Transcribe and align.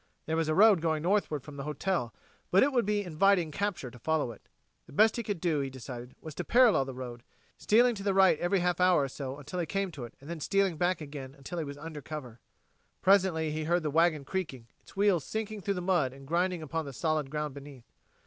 There 0.25 0.35
was 0.35 0.49
a 0.49 0.55
road 0.55 0.81
going 0.81 1.03
northward 1.03 1.43
from 1.43 1.57
the 1.57 1.63
hotel, 1.63 2.11
but 2.49 2.63
it 2.63 2.73
would 2.73 2.87
be 2.87 3.03
inviting 3.03 3.51
capture 3.51 3.91
to 3.91 3.99
follow 3.99 4.31
it. 4.31 4.41
The 4.87 4.93
best 4.93 5.15
he 5.15 5.21
could 5.21 5.39
do, 5.39 5.59
he 5.59 5.69
decided, 5.69 6.15
was 6.19 6.33
to 6.33 6.43
parallel 6.43 6.85
the 6.85 6.93
road, 6.95 7.21
stealing 7.59 7.93
to 7.93 8.01
the 8.01 8.15
right 8.15 8.39
every 8.39 8.61
half 8.61 8.79
hour 8.81 9.03
or 9.03 9.07
so 9.07 9.37
until 9.37 9.59
he 9.59 9.67
came 9.67 9.91
to 9.91 10.05
it, 10.05 10.15
then 10.19 10.39
stealing 10.39 10.75
back 10.75 11.01
again 11.01 11.35
until 11.35 11.59
he 11.59 11.63
was 11.63 11.77
under 11.77 12.01
cover. 12.01 12.39
Presently 13.03 13.51
he 13.51 13.65
heard 13.65 13.83
the 13.83 13.91
wagon 13.91 14.25
creaking, 14.25 14.65
its 14.79 14.95
wheels 14.95 15.23
sinking 15.23 15.61
through 15.61 15.75
the 15.75 15.81
mud 15.81 16.13
and 16.13 16.25
grinding 16.27 16.63
upon 16.63 16.85
the 16.85 16.93
solid 16.93 17.29
ground 17.29 17.53
beneath. 17.53 17.85